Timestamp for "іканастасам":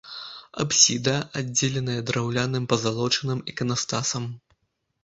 3.55-4.23